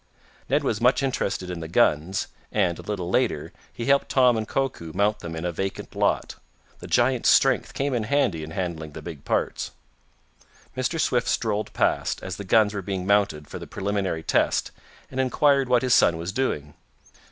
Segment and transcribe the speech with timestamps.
[0.49, 4.47] Ned was much interested in the guns, and, a little later, he helped Tom and
[4.47, 6.37] Koku mount them in a vacant lot.
[6.79, 9.69] The giant's strength came in handy in handling the big parts.
[10.75, 10.99] Mr.
[10.99, 14.71] Swift strolled past, as the guns were being mounted for the preliminary test,
[15.11, 16.73] and inquired what his son was doing.